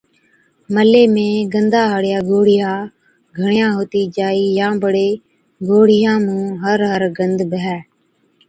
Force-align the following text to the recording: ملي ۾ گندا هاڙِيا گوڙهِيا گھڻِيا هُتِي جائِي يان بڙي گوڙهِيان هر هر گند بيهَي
ملي 0.75 1.03
۾ 1.15 1.25
گندا 1.53 1.81
هاڙِيا 1.91 2.17
گوڙهِيا 2.29 2.71
گھڻِيا 3.39 3.67
هُتِي 3.77 4.01
جائِي 4.15 4.45
يان 4.57 4.73
بڙي 4.83 5.09
گوڙهِيان 5.67 6.23
هر 6.63 6.79
هر 6.91 7.03
گند 7.17 7.39
بيهَي 7.51 7.79